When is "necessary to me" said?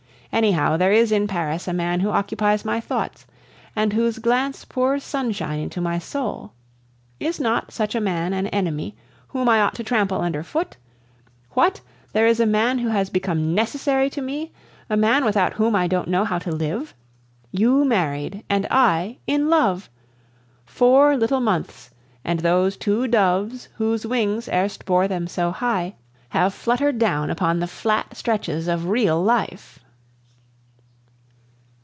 13.53-14.53